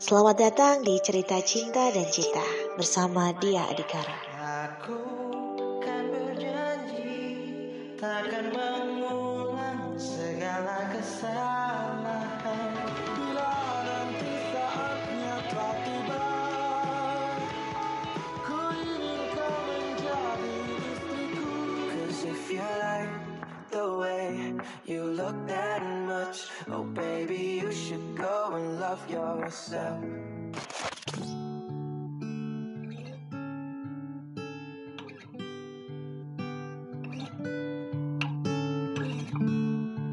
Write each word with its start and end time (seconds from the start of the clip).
Selamat 0.00 0.32
datang 0.40 0.80
di 0.80 0.96
Cerita 0.96 1.36
Cinta 1.44 1.92
dan 1.92 2.08
Cita 2.08 2.40
bersama 2.72 3.36
Dia 3.36 3.68
Adikara. 3.68 4.16
Aku 4.64 4.96
kan 5.84 6.08
berjanji 6.08 7.36
takkan 8.00 8.48
you 24.86 25.04
look 25.04 25.36
that 25.46 25.82
much 26.06 26.48
Oh 26.68 26.84
baby 26.84 27.62
you 27.62 27.72
should 27.72 28.16
go 28.16 28.52
and 28.54 28.80
love 28.80 29.02
yourself 29.10 30.00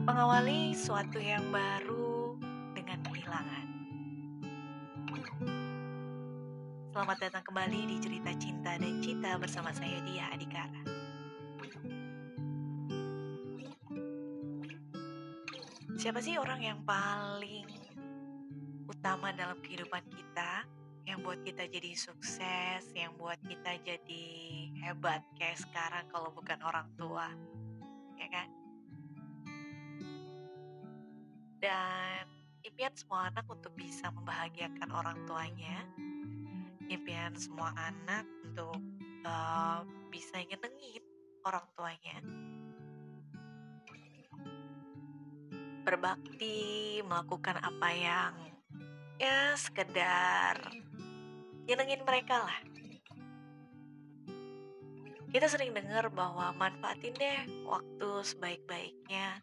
Mengawali 0.07 0.71
suatu 0.71 1.19
yang 1.19 1.43
baru 1.51 2.39
dengan 2.71 2.99
kehilangan. 3.05 3.65
Selamat 6.95 7.17
datang 7.21 7.43
kembali 7.45 7.81
di 7.91 7.97
cerita 8.01 8.31
cinta 8.39 8.71
dan 8.79 9.03
cita 9.03 9.37
bersama 9.37 9.69
saya 9.75 9.99
Dia 10.07 10.31
Adikara. 10.33 10.86
Siapa 15.97 16.21
sih 16.21 16.37
orang 16.37 16.61
yang 16.61 16.79
paling 16.85 17.65
utama 18.85 19.33
dalam 19.33 19.57
kehidupan 19.65 20.05
kita? 20.13 20.63
Yang 21.09 21.19
buat 21.23 21.39
kita 21.41 21.63
jadi 21.71 21.91
sukses, 21.97 22.83
yang 22.93 23.15
buat 23.17 23.39
kita 23.41 23.79
jadi 23.81 24.25
hebat 24.85 25.23
kayak 25.39 25.57
sekarang 25.57 26.05
kalau 26.11 26.29
bukan 26.35 26.59
orang 26.61 26.85
tua, 26.99 27.31
ya 28.19 28.27
kan? 28.27 28.47
dan 31.57 32.25
impian 32.61 32.93
semua 32.93 33.33
anak 33.33 33.45
untuk 33.49 33.73
bisa 33.73 34.13
membahagiakan 34.13 34.89
orang 34.93 35.17
tuanya 35.25 35.83
impian 36.87 37.33
semua 37.33 37.73
anak 37.75 38.23
untuk 38.45 38.77
uh, 39.25 39.81
bisa 40.13 40.37
nyenengin 40.45 41.03
orang 41.43 41.65
tuanya 41.73 42.17
berbakti 45.87 46.99
melakukan 47.07 47.55
apa 47.63 47.89
yang 47.95 48.33
ya 49.15 49.55
sekedar 49.55 50.59
nyenengin 51.63 52.03
mereka 52.03 52.43
lah 52.43 52.59
kita 55.31 55.47
sering 55.47 55.71
dengar 55.71 56.11
bahwa 56.11 56.51
manfaatin 56.59 57.15
deh 57.15 57.39
waktu 57.63 58.09
sebaik-baiknya 58.27 59.39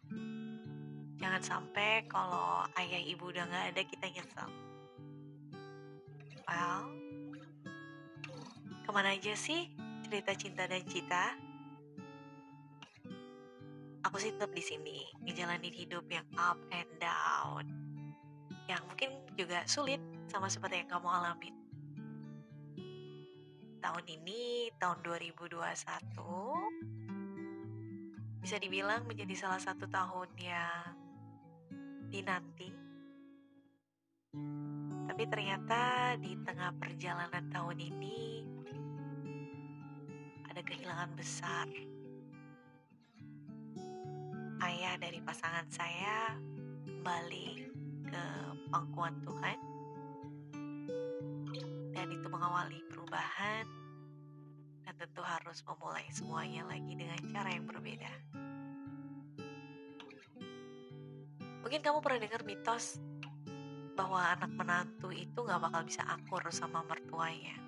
Jangan 1.15 1.41
sampai 1.41 2.03
kalau 2.11 2.67
ayah 2.75 2.99
ibu 2.99 3.31
udah 3.31 3.47
nggak 3.47 3.65
ada 3.71 3.81
kita 3.87 4.05
nyesel. 4.11 4.49
Well, 6.45 6.81
ke 8.85 8.89
mana 8.91 9.15
aja 9.15 9.33
sih 9.33 9.71
cerita 10.05 10.35
cinta 10.35 10.67
dan 10.67 10.83
cita? 10.85 11.44
Aku 14.15 14.23
sih 14.23 14.31
tetap 14.31 14.55
di 14.55 14.63
sini, 14.63 15.03
ngejalanin 15.27 15.75
hidup 15.75 16.07
yang 16.07 16.23
up 16.39 16.55
and 16.71 16.87
down, 17.03 17.67
yang 18.63 18.79
mungkin 18.87 19.11
juga 19.35 19.67
sulit 19.67 19.99
sama 20.31 20.47
seperti 20.47 20.79
yang 20.79 20.87
kamu 20.87 21.03
alamin. 21.03 21.51
Tahun 23.83 24.05
ini, 24.07 24.71
tahun 24.79 25.03
2021, 25.03 25.59
bisa 28.39 28.55
dibilang 28.55 29.03
menjadi 29.03 29.35
salah 29.35 29.59
satu 29.59 29.83
tahun 29.83 30.31
yang 30.39 30.95
dinanti. 32.07 32.71
Tapi 35.11 35.23
ternyata 35.27 36.15
di 36.23 36.39
tengah 36.39 36.71
perjalanan 36.79 37.51
tahun 37.51 37.83
ini 37.83 38.47
ada 40.47 40.63
kehilangan 40.63 41.11
besar. 41.19 41.67
Ayah 44.63 44.95
dari 44.95 45.19
pasangan 45.19 45.67
saya 45.67 46.35
kembali 46.87 47.47
ke 48.07 48.25
pangkuan 48.71 49.19
Tuhan 49.23 49.57
dan 51.91 52.07
itu 52.07 52.27
mengawali 52.31 52.79
perubahan 52.87 53.67
dan 54.87 54.93
tentu 54.95 55.19
harus 55.19 55.59
memulai 55.67 56.07
semuanya 56.07 56.63
lagi 56.71 56.93
dengan 56.95 57.19
cara 57.27 57.49
yang 57.51 57.67
berbeda. 57.67 58.13
Mungkin 61.65 61.81
kamu 61.81 61.99
pernah 61.99 62.19
dengar 62.23 62.41
mitos 62.47 63.01
bahwa 63.95 64.21
anak 64.39 64.51
menantu 64.55 65.11
itu 65.11 65.35
nggak 65.35 65.61
bakal 65.67 65.81
bisa 65.83 66.03
akur 66.07 66.43
sama 66.51 66.79
mertuanya. 66.87 67.59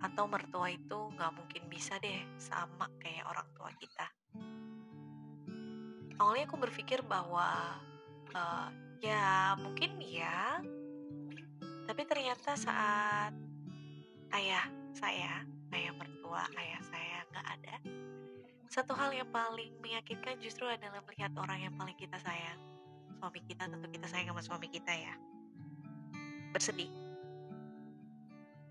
Atau 0.00 0.24
mertua 0.30 0.72
itu 0.72 1.12
nggak 1.12 1.32
mungkin 1.36 1.68
bisa 1.68 1.98
deh 1.98 2.24
sama 2.40 2.86
kayak 3.02 3.26
orang 3.28 3.48
tua 3.52 3.68
kita. 3.76 4.17
Awalnya 6.18 6.44
aku 6.50 6.58
berpikir 6.58 7.00
bahwa 7.06 7.78
uh, 8.34 8.68
ya 8.98 9.54
mungkin 9.58 10.02
ya, 10.02 10.58
tapi 11.86 12.02
ternyata 12.04 12.58
saat 12.58 13.32
ayah 14.34 14.66
saya, 14.94 15.46
ayah 15.72 15.92
mertua, 15.94 16.42
ayah 16.58 16.80
saya 16.82 17.18
nggak 17.30 17.46
ada, 17.54 17.76
satu 18.66 18.92
hal 18.98 19.14
yang 19.14 19.30
paling 19.30 19.72
meyakinkan 19.78 20.42
justru 20.42 20.66
adalah 20.66 21.00
melihat 21.06 21.30
orang 21.38 21.70
yang 21.70 21.74
paling 21.78 21.94
kita 21.94 22.18
sayang 22.18 22.58
suami 23.18 23.42
kita 23.42 23.66
tentu 23.66 23.90
kita 23.90 24.06
sayang 24.06 24.30
sama 24.30 24.42
suami 24.42 24.68
kita 24.70 24.94
ya. 24.94 25.14
Bersedih. 26.54 26.90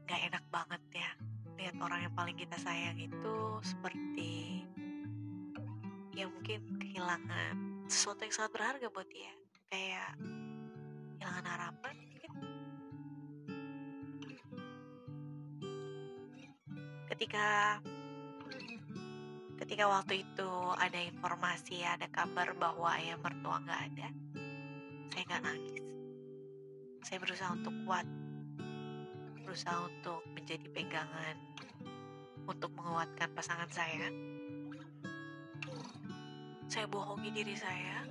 Gak 0.08 0.24
enak 0.31 0.44
banget 0.47 0.79
ya 0.96 1.12
lihat 1.58 1.75
orang 1.81 2.06
yang 2.06 2.14
paling 2.14 2.38
kita 2.38 2.53
sayang 2.62 2.97
itu 3.02 3.38
seperti 3.66 4.62
ya 6.14 6.29
mungkin 6.29 6.62
kehilangan 6.97 7.85
sesuatu 7.85 8.25
yang 8.25 8.34
sangat 8.34 8.52
berharga 8.58 8.90
buat 8.90 9.06
dia 9.06 9.30
kayak 9.69 10.18
kehilangan 11.22 11.46
harapan 11.46 11.96
ketika 17.13 17.46
ketika 19.62 19.85
waktu 19.85 20.25
itu 20.25 20.52
ada 20.74 21.00
informasi 21.06 21.85
ada 21.85 22.09
kabar 22.09 22.58
bahwa 22.58 22.90
ayah 22.97 23.22
mertua 23.22 23.62
nggak 23.62 23.81
ada 23.94 24.09
saya 25.18 25.34
nggak 25.34 25.46
nangis. 25.50 25.81
Saya 27.02 27.18
berusaha 27.18 27.50
untuk 27.50 27.74
kuat, 27.90 28.06
berusaha 29.41 29.90
untuk 29.90 30.22
menjadi 30.38 30.69
pegangan, 30.69 31.35
untuk 32.46 32.69
menguatkan 32.78 33.25
pasangan 33.34 33.66
saya. 33.74 34.37
Saya 36.67 36.83
bohongi 36.91 37.31
diri 37.31 37.55
saya, 37.55 38.03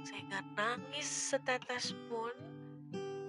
saya 0.00 0.20
nggak 0.32 0.44
nangis 0.56 1.04
setetes 1.04 1.92
pun. 2.08 2.32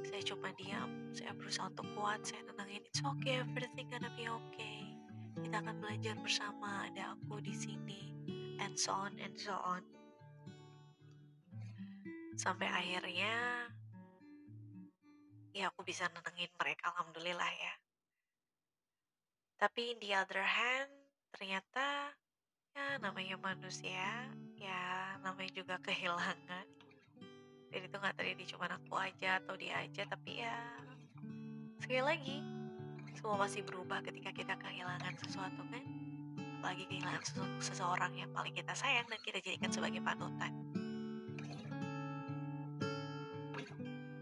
Saya 0.07 0.23
cuma 0.23 0.56
diam, 0.56 1.12
saya 1.12 1.35
berusaha 1.35 1.67
untuk 1.67 1.84
kuat, 2.00 2.23
saya 2.23 2.47
tenangin, 2.47 2.88
it's 2.88 3.03
okay, 3.03 3.44
everything 3.44 3.91
gonna 3.91 4.07
be 4.16 4.23
okay. 4.31 4.88
Kita 5.35 5.59
akan 5.59 5.84
belajar 5.84 6.16
bersama, 6.23 6.88
ada 6.88 7.12
aku 7.12 7.44
di 7.44 7.51
sini, 7.51 8.16
and 8.63 8.79
so 8.79 8.95
on 8.95 9.19
and 9.19 9.35
so 9.35 9.51
on. 9.51 9.84
Sampai 12.40 12.72
akhirnya 12.72 13.67
ya 15.52 15.67
aku 15.75 15.84
bisa 15.84 16.08
nenengin 16.08 16.47
mereka 16.55 16.87
alhamdulillah 16.96 17.52
ya. 17.52 17.73
Tapi 19.59 19.91
in 19.91 19.99
the 19.99 20.16
other 20.16 20.40
hand 20.40 20.87
ternyata 21.35 22.16
ya 22.72 22.96
namanya 23.03 23.35
manusia 23.35 24.32
ya 24.59 25.16
namanya 25.23 25.52
juga 25.56 25.76
kehilangan 25.82 26.67
jadi 27.72 27.85
itu 27.85 27.97
nggak 27.97 28.16
terjadi 28.20 28.44
cuma 28.56 28.66
aku 28.67 28.94
aja 29.00 29.40
atau 29.40 29.56
dia 29.56 29.79
aja 29.79 30.03
tapi 30.06 30.44
ya 30.44 30.58
sekali 31.79 32.03
lagi 32.03 32.38
semua 33.16 33.40
masih 33.40 33.64
berubah 33.64 34.03
ketika 34.03 34.35
kita 34.35 34.53
kehilangan 34.59 35.16
sesuatu 35.23 35.64
kan 35.72 35.84
apalagi 36.59 36.84
kehilangan 36.91 37.23
seseorang 37.64 38.11
yang 38.20 38.29
paling 38.35 38.52
kita 38.52 38.76
sayang 38.76 39.08
dan 39.08 39.20
kita 39.23 39.40
jadikan 39.40 39.72
sebagai 39.72 40.03
panutan 40.03 40.52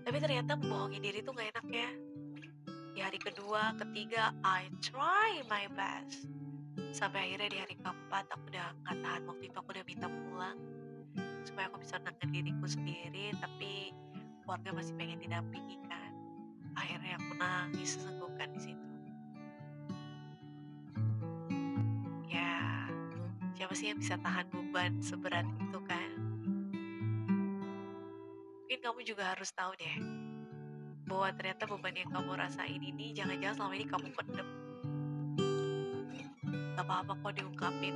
Tapi 0.07 0.23
ternyata 0.23 0.55
membohongi 0.55 1.03
diri 1.03 1.19
tuh 1.19 1.35
gak 1.35 1.51
enak 1.51 1.67
ya. 1.67 1.91
Di 2.95 3.03
hari 3.03 3.19
kedua, 3.19 3.75
ketiga, 3.75 4.31
I 4.39 4.71
try 4.79 5.43
my 5.51 5.67
best. 5.75 6.36
Sampai 6.95 7.29
akhirnya 7.29 7.49
di 7.51 7.59
hari 7.59 7.75
keempat 7.77 8.25
aku 8.31 8.43
udah 8.49 8.67
gak 8.87 8.97
tahan 9.03 9.23
waktu 9.27 9.43
itu 9.51 9.57
aku 9.59 9.69
udah 9.75 9.85
minta 9.85 10.07
pulang. 10.07 10.57
Supaya 11.43 11.65
aku 11.71 11.77
bisa 11.83 11.99
nenangin 11.99 12.29
diriku 12.31 12.67
sendiri 12.67 13.35
tapi 13.39 13.91
keluarga 14.43 14.69
masih 14.71 14.93
pengen 14.95 15.19
didampingi 15.19 15.77
kan. 15.87 16.11
Akhirnya 16.77 17.17
nangis 17.35 17.99
sesenggukan 17.99 18.49
di 18.55 18.61
situ. 18.61 18.87
Ya 22.31 22.87
siapa 23.57 23.73
sih 23.75 23.91
yang 23.91 23.99
bisa 23.99 24.15
tahan 24.21 24.47
beban 24.51 25.01
seberat 25.03 25.47
itu 25.59 25.79
kan? 25.83 26.09
Mungkin 28.63 28.79
kamu 28.83 28.99
juga 29.07 29.33
harus 29.35 29.49
tahu 29.55 29.73
deh 29.79 29.95
bahwa 31.07 31.31
ternyata 31.39 31.63
beban 31.65 31.95
yang 31.95 32.11
kamu 32.11 32.35
rasain 32.35 32.83
ini 32.83 33.15
jangan-jangan 33.15 33.55
selama 33.55 33.73
ini 33.79 33.87
kamu 33.87 34.07
pendem 34.11 34.47
gak 36.77 36.85
apa-apa 36.85 37.17
kok 37.25 37.33
diungkapin. 37.41 37.95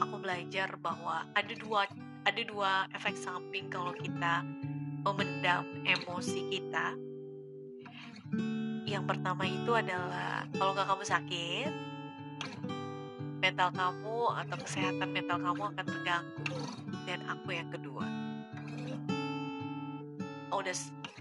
Aku 0.00 0.16
belajar 0.16 0.72
bahwa 0.80 1.28
ada 1.36 1.52
dua 1.52 1.84
ada 2.24 2.42
dua 2.48 2.88
efek 2.96 3.12
samping 3.12 3.68
kalau 3.68 3.92
kita 3.92 4.40
memendam 5.04 5.68
emosi 5.84 6.48
kita. 6.48 6.96
Yang 8.88 9.04
pertama 9.04 9.44
itu 9.44 9.68
adalah 9.76 10.48
kalau 10.56 10.72
nggak 10.72 10.88
kamu 10.88 11.04
sakit 11.04 11.72
mental 13.44 13.68
kamu 13.76 14.20
atau 14.32 14.56
kesehatan 14.56 15.08
mental 15.12 15.36
kamu 15.44 15.62
akan 15.76 15.84
terganggu. 15.84 16.60
Dan 17.04 17.20
aku 17.28 17.52
yang 17.52 17.68
kedua. 17.68 18.08
Oh, 20.48 20.64
udah 20.64 20.72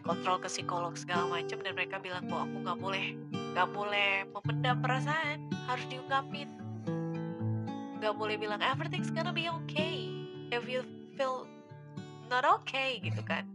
kontrol 0.07 0.39
ke 0.39 0.47
psikolog 0.47 0.95
segala 0.95 1.27
macam 1.27 1.59
dan 1.59 1.75
mereka 1.75 1.99
bilang 1.99 2.23
bahwa 2.31 2.47
aku 2.47 2.55
nggak 2.63 2.79
boleh 2.79 3.05
nggak 3.53 3.69
boleh 3.69 4.25
memendam 4.33 4.81
perasaan 4.81 5.45
harus 5.69 5.85
diungkapin. 5.85 6.49
Nggak 8.01 8.13
boleh 8.17 8.35
bilang 8.41 8.59
everything's 8.65 9.13
gonna 9.13 9.29
be 9.29 9.45
okay 9.45 10.09
if 10.49 10.65
you 10.65 10.81
feel 11.13 11.45
not 12.33 12.41
okay 12.49 12.97
gitu 13.05 13.21
kan. 13.21 13.45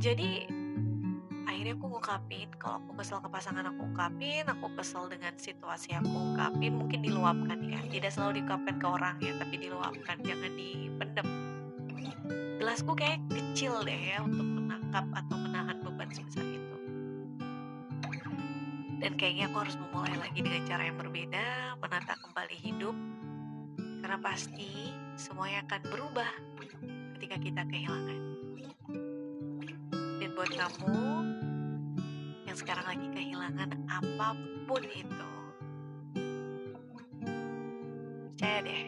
Jadi 0.00 0.48
akhirnya 1.44 1.76
aku 1.76 1.86
ngungkapin 1.92 2.48
kalau 2.56 2.80
aku 2.80 3.04
kesel 3.04 3.20
ke 3.20 3.28
pasangan 3.28 3.68
aku 3.68 3.84
ungkapin 3.84 4.48
aku 4.48 4.66
kesel 4.80 5.12
dengan 5.12 5.36
situasi 5.36 5.92
aku 5.92 6.32
ungkapin 6.32 6.80
mungkin 6.80 7.04
diluapkan 7.04 7.60
ya. 7.68 7.84
Tidak 7.84 8.08
selalu 8.08 8.40
diungkapkan 8.40 8.80
ke 8.80 8.86
orang 8.88 9.20
ya 9.20 9.36
tapi 9.36 9.60
diluapkan 9.60 10.16
jangan 10.24 10.50
dipendem 10.56 11.28
gelasku 12.62 12.94
kayak 12.94 13.20
kecil 13.28 13.82
deh 13.82 14.00
ya 14.14 14.22
untuk 14.22 14.46
menangkap 14.46 15.02
atau 15.12 15.36
menahan 15.36 15.82
beban 15.82 16.06
sebesar 16.14 16.41
dan 19.02 19.18
kayaknya 19.18 19.50
aku 19.50 19.66
harus 19.66 19.74
memulai 19.74 20.14
lagi 20.14 20.38
dengan 20.46 20.62
cara 20.62 20.86
yang 20.86 20.94
berbeda 20.94 21.74
menata 21.82 22.14
kembali 22.22 22.56
hidup. 22.62 22.94
Karena 23.98 24.18
pasti 24.22 24.94
semuanya 25.18 25.66
akan 25.66 25.80
berubah 25.90 26.30
ketika 27.18 27.36
kita 27.42 27.62
kehilangan. 27.66 28.20
Dan 30.22 30.30
buat 30.38 30.54
kamu 30.54 31.02
yang 32.46 32.54
sekarang 32.54 32.86
lagi 32.86 33.06
kehilangan 33.10 33.74
apa 33.90 34.38
pun 34.70 34.82
itu 34.86 35.30
percaya 38.42 38.58
deh 38.66 38.84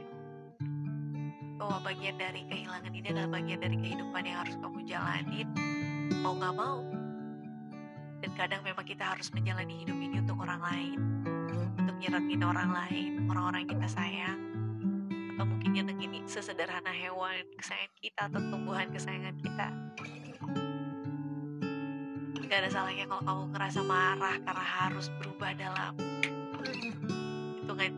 bahwa 1.58 1.78
bagian 1.86 2.18
dari 2.18 2.42
kehilangan 2.50 2.90
ini 2.90 3.06
adalah 3.06 3.30
bagian 3.38 3.60
dari 3.62 3.76
kehidupan 3.78 4.22
yang 4.26 4.42
harus 4.42 4.58
kamu 4.58 4.82
jalanin 4.82 5.46
mau 6.26 6.34
gak 6.34 6.54
mau 6.58 7.03
dan 8.24 8.32
kadang 8.40 8.64
memang 8.64 8.88
kita 8.88 9.04
harus 9.04 9.28
menjalani 9.36 9.84
hidup 9.84 10.00
ini 10.00 10.16
untuk 10.24 10.40
orang 10.40 10.64
lain. 10.64 10.96
Untuk 11.76 11.92
nyenengin 12.00 12.40
orang 12.40 12.72
lain 12.72 13.28
orang-orang 13.28 13.68
yang 13.68 13.72
kita 13.76 13.88
sayang. 13.92 14.40
Atau 15.36 15.44
mungkin 15.44 15.70
nyenengin 15.76 16.24
sesederhana 16.24 16.88
hewan 16.88 17.44
kesayangan 17.60 17.92
kita 18.00 18.20
atau 18.32 18.40
tumbuhan 18.48 18.88
kesayangan 18.88 19.36
kita. 19.44 19.68
Gak 22.48 22.58
ada 22.64 22.70
salahnya 22.72 23.04
kalau 23.04 23.22
kamu 23.28 23.44
ngerasa 23.52 23.80
marah 23.84 24.36
karena 24.40 24.64
harus 24.64 25.06
berubah 25.20 25.52
dalam 25.60 25.92
hitungan. 27.60 27.92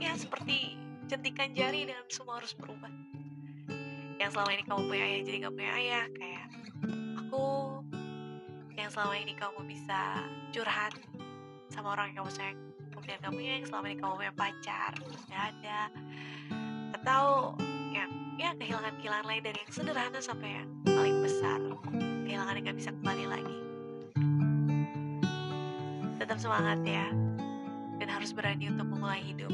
Ya 0.00 0.16
seperti 0.16 0.80
jentikan 1.04 1.52
jari 1.52 1.84
dan 1.84 2.00
semua 2.08 2.40
harus 2.40 2.56
berubah. 2.56 2.88
Yang 4.16 4.40
selama 4.40 4.50
ini 4.56 4.64
kamu 4.64 4.80
punya 4.88 5.04
ayah 5.04 5.20
jadi 5.20 5.36
gak 5.44 5.52
punya 5.52 5.72
ayah 5.76 6.04
kayak 6.16 6.32
yang 6.32 6.33
selama 8.94 9.18
ini 9.18 9.34
kamu 9.34 9.66
bisa 9.66 10.22
curhat 10.54 10.94
sama 11.66 11.98
orang 11.98 12.14
yang 12.14 12.22
kamu 12.22 12.30
sayang 12.30 12.58
kemudian 12.94 13.18
kamu 13.26 13.38
yang 13.42 13.66
selama 13.66 13.86
ini 13.90 13.98
kamu 13.98 14.12
punya 14.22 14.34
pacar 14.38 14.92
gak 15.26 15.42
ada. 15.50 15.80
Atau 16.94 17.58
yang 17.90 18.10
ya 18.38 18.54
kehilangan-kehilangan 18.54 19.26
lain 19.26 19.42
dari 19.42 19.58
yang 19.58 19.72
sederhana 19.74 20.22
sampai 20.22 20.62
yang 20.62 20.70
paling 20.86 21.18
besar 21.26 21.58
kehilangan 22.22 22.54
yang 22.54 22.64
gak 22.70 22.78
bisa 22.78 22.90
kembali 22.94 23.24
lagi. 23.26 23.58
Tetap 26.22 26.38
semangat 26.38 26.78
ya 26.86 27.10
dan 27.98 28.08
harus 28.14 28.30
berani 28.30 28.70
untuk 28.70 28.86
memulai 28.94 29.26
hidup. 29.26 29.50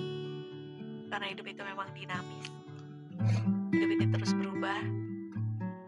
Karena 1.09 1.27
hidup 1.33 1.49
itu 1.49 1.65
memang 1.65 1.89
dinamis. 1.97 2.47
Hidup 3.73 3.89
itu 3.89 4.05
terus 4.05 4.37
berubah 4.37 4.85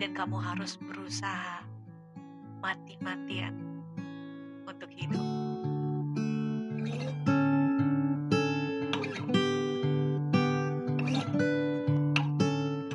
dan 0.01 0.11
kamu 0.17 0.41
harus 0.41 0.81
berusaha 0.81 1.72
mati-matian 2.63 3.83
untuk 4.71 4.87
hidup 4.95 5.42